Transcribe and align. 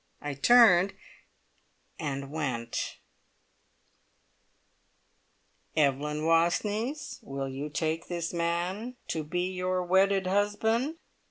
I 0.19 0.33
turned 0.33 0.95
and 1.99 2.31
went! 2.31 2.97
"Evelyn 5.77 6.25
Wastneys, 6.25 7.19
will 7.21 7.47
you 7.47 7.69
take 7.69 8.07
this 8.07 8.33
man 8.33 8.95
to 9.09 9.23
be 9.23 9.51
your 9.51 9.83
wedded 9.83 10.25
husband?" 10.25 10.95